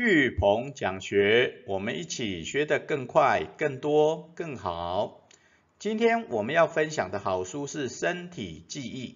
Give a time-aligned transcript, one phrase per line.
[0.00, 5.26] 巨鹏讲学，我们一起学得更快、更多、更好。
[5.80, 9.08] 今天我们要分享的好书是《身体记忆》，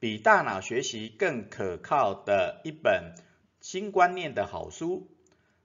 [0.00, 3.12] 比大脑学习更可靠的一本
[3.60, 5.06] 新观念的好书。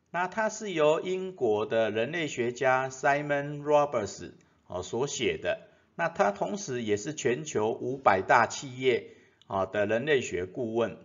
[0.09, 4.33] 那它是由英国的人类学家 Simon Roberts
[4.67, 5.61] 哦所写的。
[5.95, 9.15] 那他同时也是全球五百大企业
[9.47, 10.97] 啊的人类学顾问。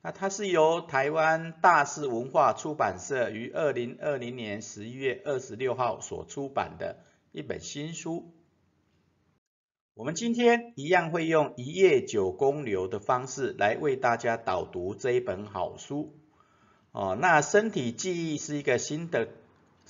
[0.00, 6.98] 那它是由台湾大是文化出版社于二零二零年十一月二十六号所出版的
[7.32, 8.32] 一本新书。
[9.94, 16.14] 我们今天一样会用一页九公流的方式来为大家导读这一本好书。
[16.92, 19.28] 哦，那身体记忆是一个新的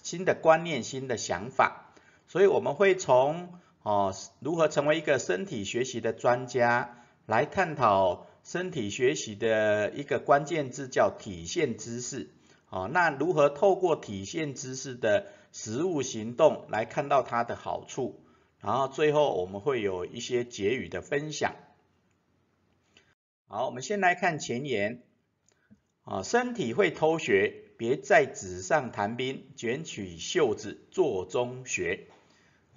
[0.02, 1.92] 新的观念、新的想法，
[2.26, 3.52] 所以我们会从
[3.82, 8.26] 哦如何成为一个身体学习的专家来探讨。
[8.48, 12.30] 身体学习的一个关键字叫体现知识，
[12.70, 18.24] 哦，那如何透过体现知识的实物行动来看到它的好处？
[18.58, 21.56] 然后最后我们会有一些结语的分享。
[23.48, 25.02] 好，我们先来看前言，
[26.04, 32.06] 啊，身体会偷学，别在纸上谈兵，卷起袖子做中学。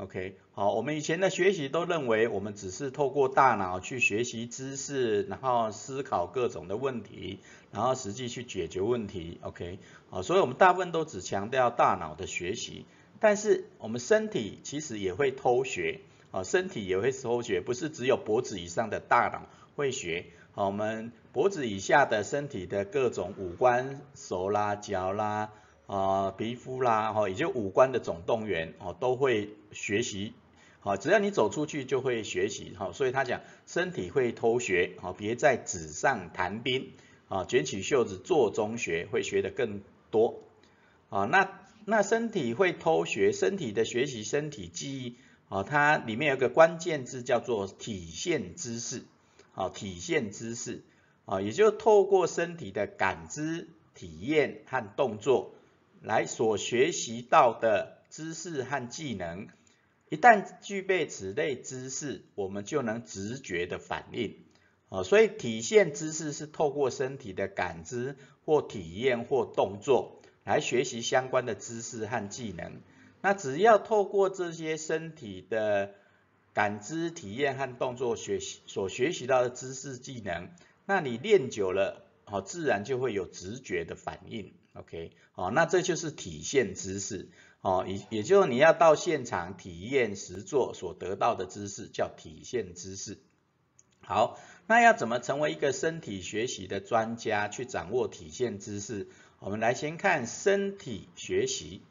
[0.02, 7.38] OK，好，我们以前的学习都认为我们只是透过大脑去学习知识，然后思考各种的问题，
[7.72, 9.38] 然后实际去解决问题。
[9.44, 9.78] OK，
[10.10, 12.88] 好，所以我们大部分都只强调大脑的学习，
[13.20, 16.00] 但是我们身体其实也会偷学，
[16.32, 25.52] 啊，身体也会偷学，不是只有脖子以上的大脑会学，好，我们脖子以下的身体的各种五官，手啦、脚啦。
[25.92, 30.32] 啊，皮肤啦，哈，也就五官的总动员，哦，都会学习，
[30.80, 36.94] 好，只要你走出去就会学习，哈，所以他讲身体会偷学，好，别在纸上谈兵，
[37.28, 39.82] 啊，卷起袖子做中学，会学得更
[40.12, 40.40] 多，
[41.10, 45.18] 啊，那那身体会偷学，身体的学习，身体记忆，
[45.50, 49.04] 啊，它里面有个关键字叫做体现知识，
[49.56, 50.84] 啊，体现知识，
[51.26, 55.54] 啊，也就透过身体的感知、体验和动作。
[56.02, 59.48] 来所学习到的知识和技能，
[60.10, 64.36] 一旦具备此类知识，我们就能直觉的反应。
[64.90, 72.82] 啊，所以体现知识是透过身体的感知或体验或动作来学习相关的知识和技能。
[73.22, 75.92] 那只要透过这些身体的
[76.54, 80.50] 感知、体验和动作学习所学习到的知识技能，
[80.86, 84.52] 那你练久了，好，自然就会有直觉的反应。
[84.74, 93.20] OK，好，那这就是体现知识，哦，也也就是你要到现场体验实做所得到的知识叫体现知识。
[94.00, 99.10] 好，那要怎么成为一个身体学习的专家去掌握体现知识？
[99.40, 101.82] 我们来先看身体学习。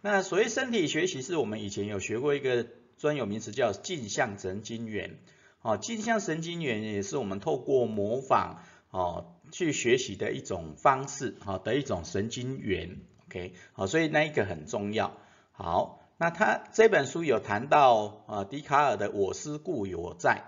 [0.00, 2.64] 那所谓身体学习，是我们以前有学过一个
[2.96, 5.18] 专有名词叫镜像神经元。
[5.62, 8.58] 哦，镜像神经元也是我们透过模仿，
[8.90, 9.34] 哦。
[9.50, 15.16] 去学习的一种方式，好，的一种神经元，OK，好，所以那一个很重要。
[15.52, 20.44] 好，那他这本书有谈到啊，笛卡尔的我思故我在，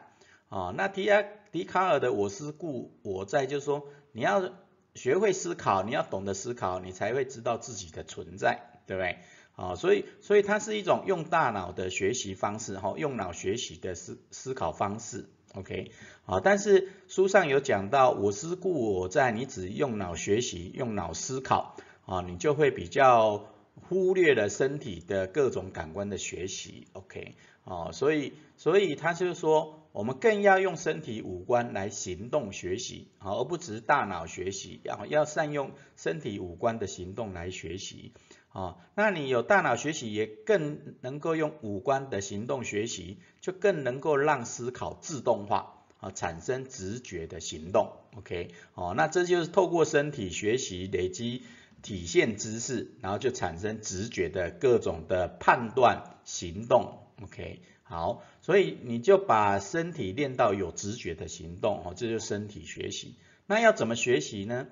[0.48, 4.52] 啊，那笛亚笛卡尔的我思故我在，就是说你要
[4.94, 9.18] 学会思考，你要懂得思考，你才会知道自己的存在，对不对？
[9.54, 15.28] 啊，所以所以它是一种用大脑的学习方式，哈，用脑学习的思思考方式。
[15.54, 15.90] OK，
[16.24, 21.76] 好，但是书上有讲到，我思故我在，你只用脑学习，用脑思考，
[22.06, 38.12] 啊，你就会比较忽略了身体的各种感官的学习，OK，啊，所以所以他就是说，我们更要用身体五官来行动学习，啊，而不只是大脑学习，要要善用身体五官的行动来学习。
[38.52, 51.44] 啊，那你有大脑学习，也更能够用五官的行动学习，就更能够让思考自动化，啊，产生直觉的行动，OK，哦，那这就是透过身体学习累积
[51.80, 63.14] 体现知识，然后就产生直觉的各种的判断行动，OK，好，所以你就把身体练到有直觉的行动，哦，这就是身体学习。
[63.46, 64.66] 那要怎么学习呢？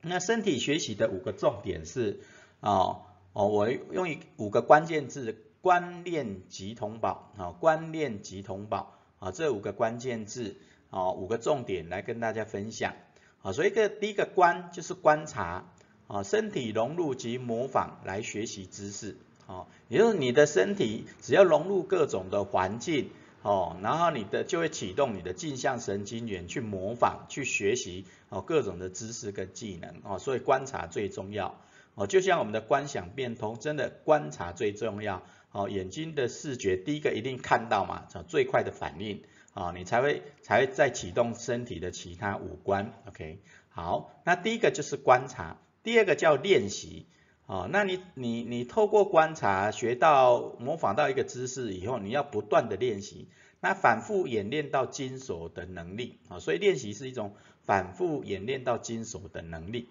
[0.00, 2.20] 那身体学习的五个重点是。
[2.66, 3.02] 哦
[3.32, 10.56] 哦，我用一五个关键字，观念及同宝啊，观念及同宝啊，这五个关键字
[10.90, 12.94] 啊，五个重点来跟大家分享
[13.42, 13.52] 啊。
[13.52, 15.64] 所以个第一个观就是观察
[16.08, 19.16] 啊，身体融入及模仿来学习知识
[19.46, 23.10] 啊，也就是你的身体只要融入各种的环境
[23.42, 31.54] 哦，然后你的就会启动你的镜像神经元去模仿、去学习哦各种的知识跟技能哦，所以观察最重要
[31.96, 35.24] 哦，就像我们的观想变通，真的观察最重要。
[35.50, 39.24] 哦，眼睛的视觉第一个一定看到嘛，最快的反应。
[39.54, 43.40] 啊，你才会才会再启动身体的其他五官，OK，
[43.70, 47.06] 好，那第一个就是观察，第二个叫练习。
[47.46, 53.28] 哦，那你你你透过观察学到模仿到一个姿势以后，你要不断的练习，
[53.60, 56.18] 那反复演练到精熟的能力。
[56.28, 57.34] 啊，所以练习是一种
[57.64, 59.88] 反复演练到精熟的能力。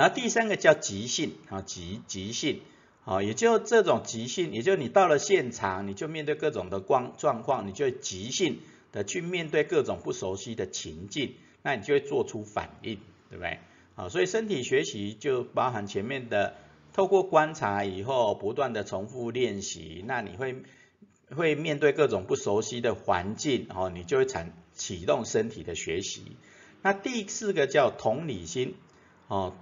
[0.00, 2.62] 然后第三个叫即兴啊，即即兴
[3.04, 8.60] 啊，也就这种即兴，也就你到了现场，你就面对各种的光状况，你就即兴
[8.92, 12.98] 的去面对各种不熟悉的情境，那你就会做出反应，
[13.28, 13.58] 对不对？
[13.94, 16.54] 啊，所以身体学习就包含前面的，
[16.94, 20.62] 透过观察以后，不断的重复练习，那你会
[21.36, 26.22] 会面对各种不熟悉的环境，哦，你就会产启动身体的学习。
[26.80, 28.76] 那第四个叫同理心，
[29.28, 29.54] 哦，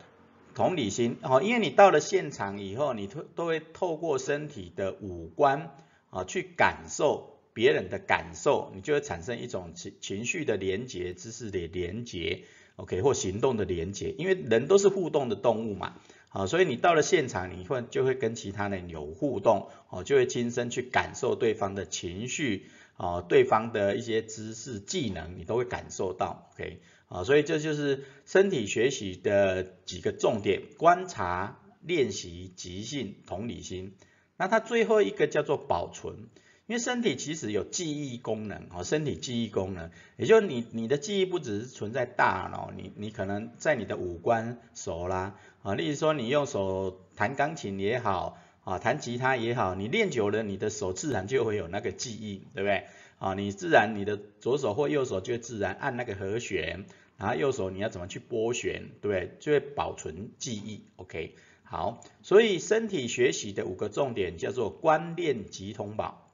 [0.58, 5.70] 同理心，哦，因为你到了现场以后，你都都会透过身体的五官，
[6.10, 12.43] 啊，去感受别人的感受，你就会产生一种情情绪的连结，知识的连结。
[12.75, 15.94] OK，或行动的连接，因为人都是互动的动物嘛，
[16.31, 22.66] 啊，所以你到了现场，你会就会跟其他人有互动，哦，就会亲身去感受对方的情绪，
[22.99, 33.95] 哦，对方的一些知识技能，你都会感受到，OK，啊，所以这就是身体学习的几个重点：观察、练习、即兴、同理心。
[34.37, 36.29] 那它最后一个叫做保存。
[36.67, 48.37] 因为身体其实有记忆功能，哦，身体记忆功能，也就是你你的记忆不只是存在大脑，你你可能在你的五官手啦，啊，例如说你用手弹钢琴也好，
[48.69, 52.85] 啊，弹吉他也好，你练久了，你的手自然就会有那个记忆，对不对？
[53.19, 56.85] 啊，你自然你的左手或右手就自然按那个和弦，
[57.17, 59.32] 然后右手你要怎么去拨弦，对不对？
[59.41, 61.35] 就会保存记忆，OK，
[61.65, 66.26] 好，所以身体学习的五个重点叫做观念及通宝。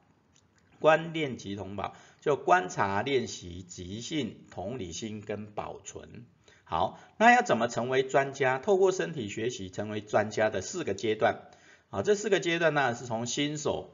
[0.79, 6.25] 观念及同保，就观察、练习、即兴、同理心跟保存。
[6.65, 8.59] 好，那要怎么成为专家？
[8.59, 11.39] 透过身体学习成为专家的四个阶段。
[11.95, 13.89] 啊，这四个阶段呢，是从新手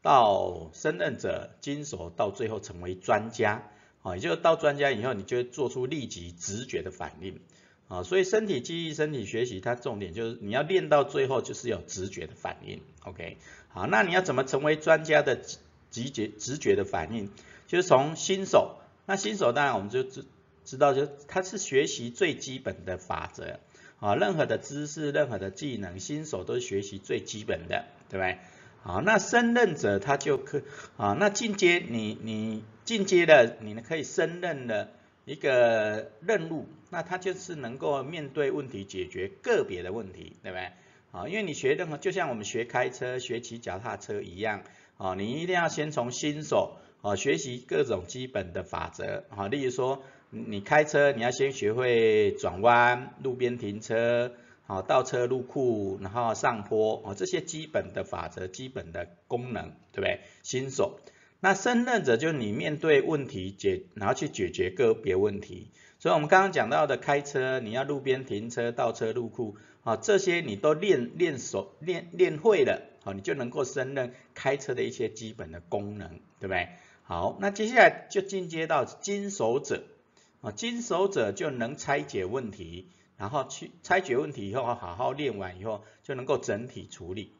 [0.00, 3.68] 到胜任者，经手到最后成为专家。
[4.00, 7.40] 啊，也就是到专家以后，你就会做出立即直觉的反应。
[7.88, 12.80] 啊，所以身体记忆、身体学习，它重点就是你要练到最后，就是有直觉的反应。
[13.04, 13.36] OK，
[13.68, 15.38] 好，那你要怎么成为专家的？
[15.90, 17.28] 直觉直觉的反应，
[17.66, 20.24] 就是从新手，那新手当然我们就知
[20.64, 23.60] 知道，就它是学习最基本的法则
[24.02, 28.38] 啊，任何的知识、任何的技能，新手都是学习最基本的，对不对？
[28.82, 30.60] 好，那胜任者他就可
[30.96, 34.90] 啊，那进阶你你进阶的，你可以胜任的
[35.24, 40.72] 一个任务，那他就是能够面对问题，解决个别的问题，对不对？
[41.12, 44.62] 啊，因为你学任何，就像我们学开车、学骑脚踏车一样。
[44.98, 54.32] 啊，你一定要先从新手啊学习各种基本的法则啊，例如说你开车你要先学会转弯、路边停车、
[54.66, 60.20] 好倒车入库，然后上坡啊这些基本的法则、基本的功能，对不对？
[60.42, 61.00] 新手，
[61.40, 65.70] 那胜任者就是你面对问题解，然后去解决个别问题。
[65.98, 72.80] 所以我们刚刚讲到的开车，你要路边停车、倒车入库啊这些你都练练熟、练练会了。
[73.04, 76.08] 好，你就能够胜任开车的一些基本的功能，
[76.40, 76.70] 对不对？
[77.02, 79.82] 好，那接下来就进阶到经手者，
[80.42, 87.32] 啊，经手者就能拆解问题，然后去拆解问题以后，好好练完以后，就能够整体处理。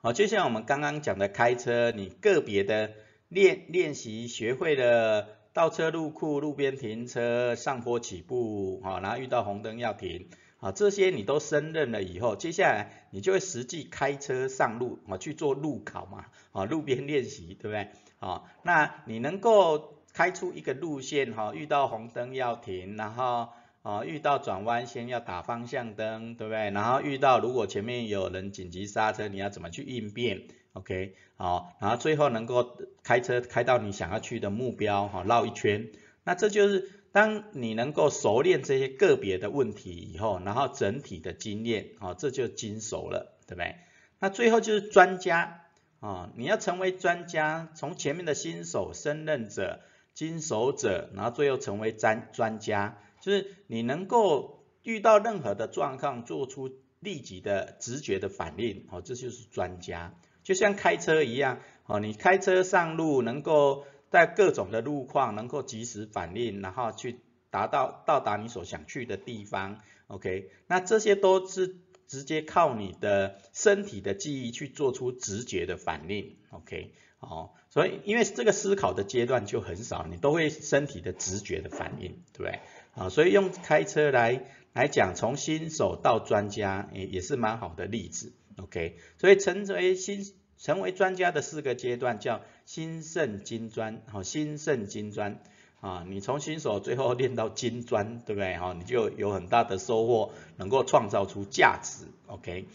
[0.00, 2.92] 好，就像我们刚刚讲的开车，你个别的
[3.28, 10.28] 练练习学会了倒车入库、路边停车、上坡起步，好，然后遇到红灯要停。
[10.60, 17.88] 啊，这些你都胜任了以后，接下来你就会实际开车上路啊去做路考嘛，啊路边练习，对不对？
[18.18, 23.50] 啊，那你能够开出一个路线哈，遇到红灯要停，然后
[23.82, 26.70] 啊遇到转弯先要打方向灯，对不对？
[26.72, 35.88] 然后遇到如果前面有人紧急刹车，你要怎么去应变？OK，好，然后最后能够开车开到你想要去的目标哈，绕一圈，
[36.24, 36.90] 那这就是。
[37.10, 43.76] 当你能够熟练这些个别的问题以后，然后整体的经验，哦，这就精熟了，对不对？
[44.18, 45.62] 那最后就是专家，
[46.00, 49.80] 啊，你要成为专家，从前面的新手、胜任者、
[50.18, 60.18] 经手者，然后最后成为专专家，就是你能够遇到任何的状况，做出立即的直觉的反应，哦，这就是专家。
[60.42, 67.20] 就像开车一样，哦，你开车上路能够在各种的路况能够及时反应，然后去
[67.50, 71.76] 达到到达你所想去的地方，OK，那这些都是
[72.08, 82.60] 直接靠你的身体的记忆去做出直觉的反应，OK，哦，所以因为这个思考的阶段就很少，你都会身体的直觉的反应，对不对？
[82.94, 90.26] 啊，所以用开车来来讲，从新手到专家也也是蛮好的例子，OK，所以成为新
[90.58, 95.40] 成为专家的四个阶段叫新胜金砖，好，新胜金砖。
[95.80, 98.56] 啊，你从新手最后练到金砖，对不对？
[98.56, 102.06] 哈，你就有很大的收获，能够创造出价值。
[102.26, 102.66] OK，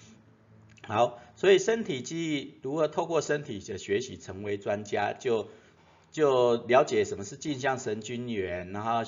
[0.87, 5.49] 好，所以身体记忆如何透过身体的学习成为专家，就
[6.11, 9.03] 就了解什么是镜像神经元，然后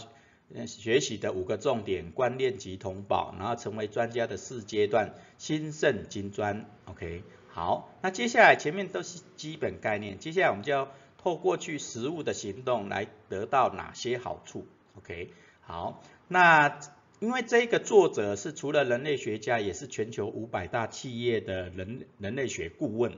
[0.68, 6.66] 学习的五个重点观念及同保，然后成为专家的四阶段新胜金砖。
[6.86, 10.92] OK，好，那接下来前面都是基本概念，接下来我们就要。
[11.18, 16.80] 透过去实物的行动来得到哪些好处？OK，好，那
[17.20, 23.14] 因为这个作者是除了人类学家，也是全球五百大企业的人人类学顾问，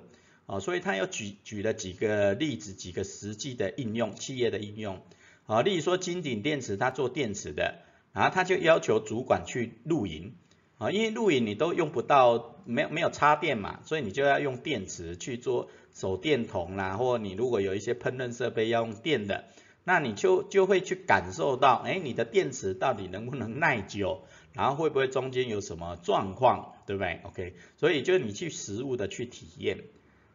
[0.46, 5.02] 啊，所以他有举举了几个例子，几个实际的应用，企业的应用，
[5.46, 7.80] 啊，例如说金鼎电池，他做电池的，
[8.14, 10.36] 然后他就要求主管去露营，
[10.78, 15.70] 啊，因为露营你都用不到，没有没有插电嘛，所以你就要用电池去做。
[15.94, 19.46] 手电筒啦，或你如果有一些烹饪设备要用电的，
[19.88, 29.86] 那你就就会去感受到，哎，你的电池到底能不能耐久，然后会不会中间有什么状况，对不对？OK，所以就你去实物的去体验。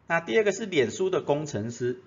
[0.07, 2.01] 那第二个是脸书的工程师，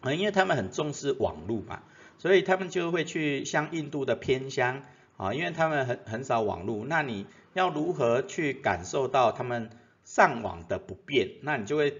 [0.00, 1.84] 啊，因为他们很重视网络嘛，
[2.18, 4.82] 所以他们就会去像印度的偏乡，
[5.16, 9.70] 啊，因为他们很很少网络，那你要如何去感受到他们
[10.02, 11.94] 上网的不便，那你就会。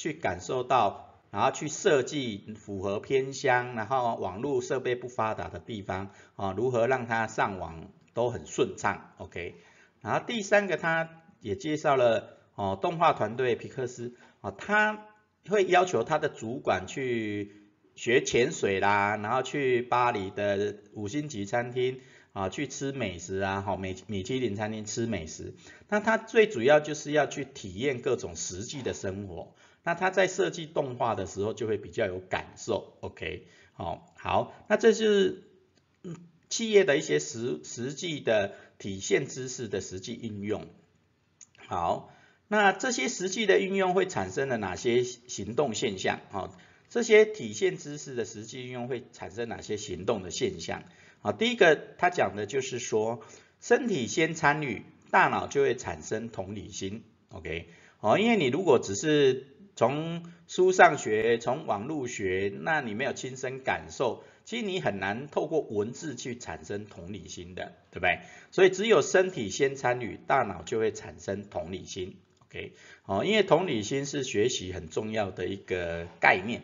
[0.00, 9.54] 去感受到，然后去设计符合偏乡，然后网络设备不发达的地方啊，如何让它上网都很顺畅，OK。
[10.00, 11.08] 然后第三个，他
[11.40, 15.06] 也介绍了哦，动画团队皮克斯啊，他
[15.48, 17.52] 会要求他的主管去
[17.94, 22.00] 学潜水啦，然后去巴黎的五星级餐厅
[22.32, 25.54] 啊，去吃美食啊，好米米其林餐厅吃美食。
[25.88, 29.54] 那他最主要就是要去体验各种实际的生活。
[29.88, 35.44] 那他在设计动画的时候就会比较有感受，OK，好，好，那这是
[36.50, 40.66] 企业的一些实实际的体现知识的实际应用，
[41.56, 42.12] 好，
[42.48, 46.20] 那这些实际的应用会产生了哪些行动现象？
[46.28, 46.54] 好，
[46.90, 50.82] 这些体现知识的实际应用会产生哪些行动的现象？
[51.22, 53.22] 好，第一个他讲的就是说，
[53.62, 59.46] 身体先参与，大脑就会产生同理心，OK，好，因为你如果只是
[59.78, 68.18] 从书上学，从网络学，那你没有亲身感受，其实你很难透过文字去产生同理心的，对不对？
[68.50, 72.16] 所以只有身体先参与，大脑就会产生同理心。
[72.48, 76.62] OK，好，因为同理心是学习很重要的一个概念。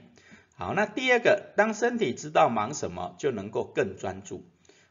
[0.57, 4.45] 好，那第二个，当身体知道忙什么，就能够更专注。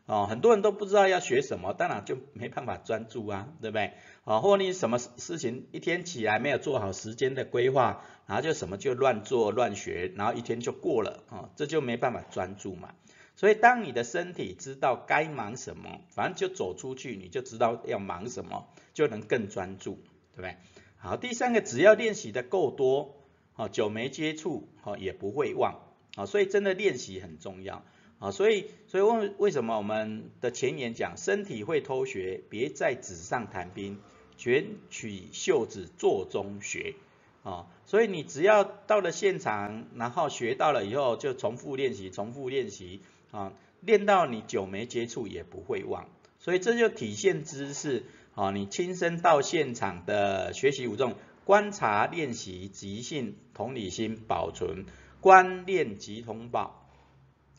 [0.06, 3.94] 哦，很多人都不知道要学什么，当然就没办法专注啊，对不对？
[4.26, 12.94] 啊，或你什么事情一天起来没有做好时间的规划，然后就什么就乱做乱学，然后一天就过了，啊，这就没办法专注嘛。
[13.36, 19.96] 所以当你的身体知道该忙什么，反正就走出去，你就知道要忙什么，就能更专注，
[20.36, 20.58] 对不对？
[20.98, 23.16] 好，第三个，只要练习的够多，
[23.56, 25.80] 哦，久没接触，哦，也不会忘，
[26.16, 27.84] 啊，所以真的练习很重要。
[28.24, 34.00] 啊，所以，所以问为什么我们的前言讲身体会偷学，别在纸上谈兵，
[34.38, 36.96] 卷取袖子做中学。
[37.44, 43.02] 啊，所以你只要到了现场，然后学到了以后，就重复练习，重复练习，
[43.32, 43.52] 啊，
[43.82, 46.08] 练到你久没接触也不会忘。
[46.40, 54.86] 所以这就体现知识，啊，你亲身到现场的学习五种：观察、练习、即兴、同理心、保存、
[55.20, 56.83] 观念及通报。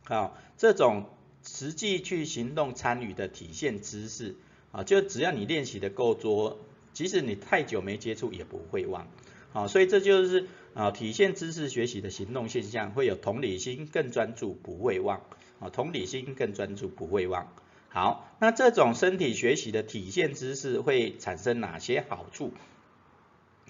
[0.07, 1.07] 好，这种
[1.43, 4.37] 实际去行动参与的体现知识，
[4.71, 6.59] 啊，就只要你练习的够多，
[6.93, 9.09] 即使你太久没接触也不会忘，
[9.55, 15.23] 啊，所以这就是啊体现知识学习的行动现象，会有同理心，更专注，不会忘，
[15.59, 17.51] 啊，同理心更专注，不会忘。
[17.89, 22.53] 好，那这种身体学习的体现知识会产生哪些好处？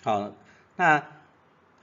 [0.03, 0.35] 好，
[0.75, 1.07] 那。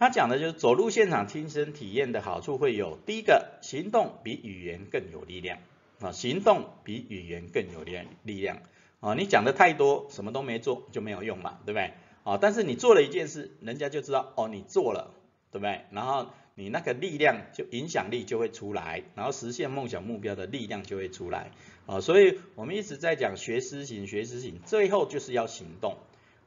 [0.02, 5.60] 他讲的就是走入现场亲身体验的好处会有，第一个，行动比语言更有力量
[6.00, 8.58] 啊，行动比语言更有力力量
[9.00, 11.94] 啊，你讲的太多，什么都没做就没有用嘛，对不对？
[12.24, 15.14] 啊，但是你做了一件事，人家就知道哦，你做了
[15.52, 15.82] 对不对？
[15.92, 21.52] 然后你那个力量就影响力就会出来，然后实现梦想目标的力量就会出来。
[21.86, 25.98] 啊，所以我们一直在讲学思行，学思行，最后就是要行动。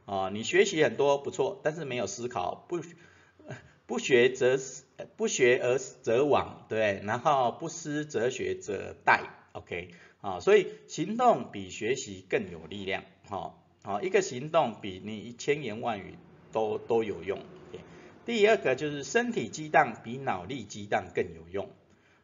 [0.07, 2.83] 啊，你学习很多不错，但是没有思考，不
[3.87, 4.59] 不学则
[5.17, 16.17] 不学而则罔，对，然后不思则学则殆，OK，啊，所以行动比学习更有力量，好，好，一个行动比你千言万语
[16.51, 17.41] 都都有用。
[18.25, 21.69] 第二个就是身体激荡比脑力激荡更有用，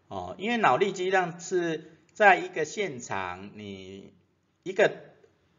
[0.09, 4.15] 哦，因为脑力激荡是在一个现场，你
[4.63, 4.91] 一个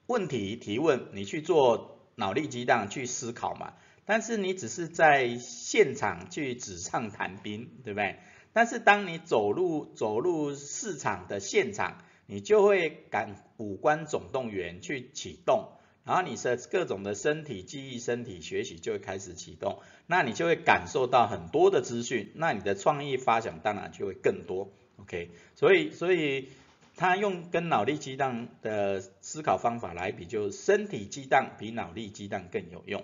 [0.08, 3.74] 问题提问，你去做脑力激荡去思考嘛。
[4.06, 8.18] 但是你只是在现场去纸上谈兵，对不对？
[8.54, 15.70] 但是当你走入走入市场的现场，你就会感五官总动员去启动，
[16.04, 24.70] 然后你的各种的身体记忆、身体学习就会开始启动，那你就会感受到很多的资讯，那你的创意发想当然就会更多。
[24.98, 26.50] OK，所以所以
[26.98, 33.04] 他用跟脑力激荡的思考方法来比，就身体激荡比脑力激荡更有用。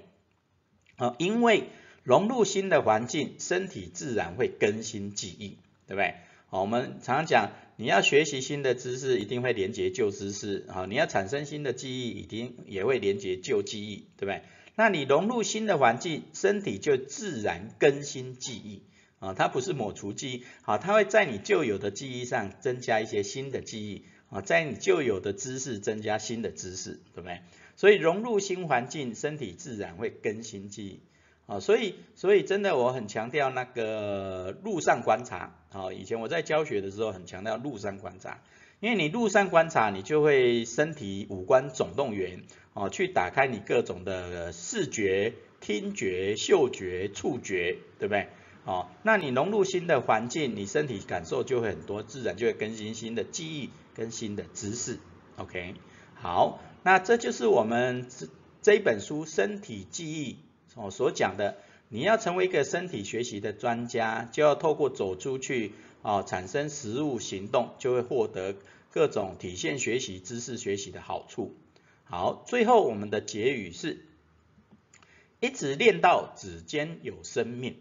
[0.97, 1.69] 啊，因为
[2.03, 6.15] 融入新的环境，身体自然会更新记忆，对不对？
[6.49, 14.41] 好，我们常常讲，你要学习新的知识，一定会连接旧知识，好，你要产生新的记忆，一定也会连接旧记忆，对不对？
[14.75, 18.81] 那你融入新的环境，身体就自然更新记忆，
[19.19, 27.41] 啊，它不是抹除记忆，好，它会在你旧有的记忆上增加一些新的记忆，啊，在你旧有的知识增加新的知识，对不对？
[27.77, 30.99] 所以融入新环境，身体自然会更新记忆
[31.45, 31.59] 啊。
[31.59, 35.93] 所以，所以真的我很强调那个路上观察啊。
[35.93, 38.41] 以前我在教学的时候很强调路上观察，
[38.79, 42.43] 因为你路上观察，你就会身体五官总动员
[42.73, 48.27] 哦，去打开你各种的视觉、听觉、嗅觉、触觉，对不对？
[48.65, 54.97] 哦，那你融入新的环境，你身体感受就会很多，自然就会更新新的记忆跟新的知识。
[55.37, 55.75] OK，
[56.15, 56.59] 好。
[56.87, 58.29] 那这就是我们这
[58.61, 60.37] 这一本书身体记忆
[60.73, 61.57] 哦所讲的，
[61.89, 68.55] 你要成为一个身体学习的专家，就要透过走出去啊，产生实物行动，就会获得
[68.89, 71.57] 各种体现学习、知识学习的好处。
[72.05, 74.05] 好，最后我们的结语是：
[75.41, 77.75] 一直练到指尖有生命，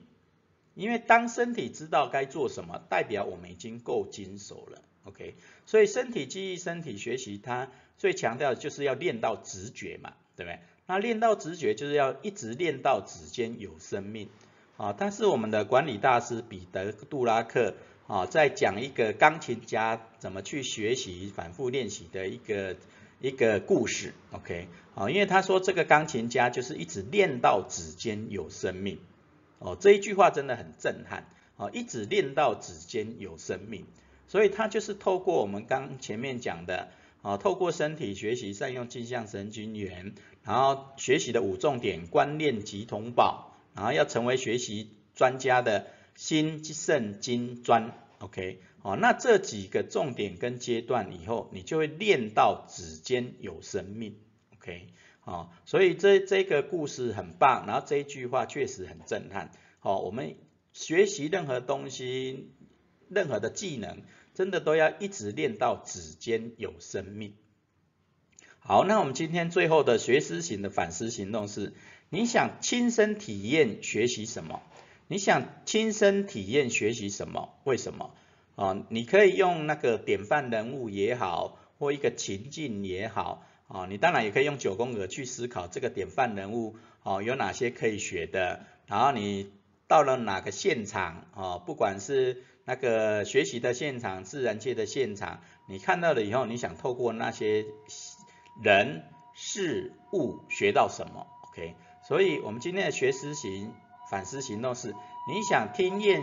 [0.75, 4.83] 因为当身体知道该做什么，代表我们已经够精熟了。
[5.07, 5.35] OK，
[5.67, 10.59] 所以身体记忆、身体学习，它最强调的就是要练到直觉嘛，对不对？
[10.87, 14.29] 那练到直觉，就是要一直练到指尖有生命
[14.77, 14.93] 啊。
[14.93, 17.75] 但是我们的管理大师彼得·杜拉克
[18.07, 22.77] 啊，在讲一个钢琴家怎么去学习、反复练习的一个
[23.21, 24.13] 一个故事。
[24.33, 28.99] OK，啊，因为他说这个钢琴家就是一直练到指尖有生命
[29.59, 33.87] 哦，这一句话真的很震撼啊，一直练到指尖有生命。
[34.29, 36.89] 所以它就是透过我们刚前面讲的
[37.23, 54.17] 啊，透过身体学习，善用镜像神经元，然后学习的五重点观念及同宝，然后要成为学习专家的心肾精专，OK，好，那这几个重点跟阶段以后，你就会练到指尖有生命
[54.57, 54.89] ，OK，
[55.21, 60.37] 好，所以这这个故事很棒，然后这一句话确实很震撼，好，我们
[60.73, 62.53] 学习任何东西。
[63.17, 64.03] 任何的技能，
[64.35, 67.33] 真的都要一直练到指尖有生命。
[68.59, 71.73] 好，那我们今天最后的学思型的反思行动是：
[72.11, 74.61] 你想亲身体验学习什么？
[75.09, 77.55] 你想亲身体验学习什么？
[77.65, 78.13] 为什么？
[78.57, 88.67] 啊，你可以用那个典范人物也好，或一个情境也好，啊，你当然也可以用九宫格去思考这个典范人物，哦，有哪些可以学的？
[88.87, 89.53] 然后你
[89.87, 97.65] 到了哪个现场，啊，不管是那个学习的现场，自然界的现场，你看到了以后，你想透过那些
[98.61, 101.77] 人事物学到什么？OK，
[102.09, 103.73] 所以我们今天的学思行
[104.11, 104.89] 反思行动是，
[105.29, 106.21] 你想听验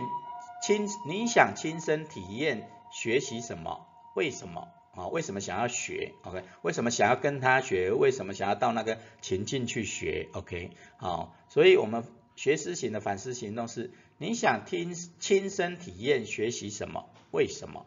[0.62, 3.86] 亲，你想亲身体验学习什么？
[4.14, 4.68] 为什么？
[4.94, 7.90] 啊，为什么想要学？OK，为什么想要跟他学？
[7.90, 12.04] 为什么想要到那个情境去学？OK，好，所以我们
[12.36, 13.94] 学思行的反思行动是。
[14.26, 17.10] 你想听亲身体验学习什么？
[17.30, 17.84] 为什么？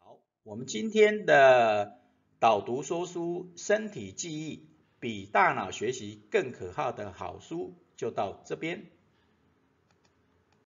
[0.00, 2.00] 好，我们今天的
[2.40, 4.66] 导读说书，身体记忆
[4.98, 8.90] 比大脑学习更可靠的好书就到这边。